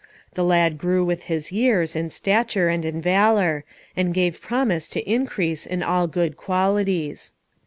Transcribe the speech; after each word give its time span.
The 0.33 0.43
lad 0.43 0.79
grew 0.79 1.05
with 1.05 1.25
his 1.25 1.51
years 1.51 1.95
in 1.95 2.09
stature 2.09 2.69
and 2.69 2.83
in 2.83 3.01
valour, 3.03 3.65
and 3.95 4.15
gave 4.15 4.41
promise 4.41 4.89
to 4.89 5.07
increase 5.07 5.67
in 5.67 5.83
all 5.83 6.07
good 6.07 6.35
qualities. 6.35 7.33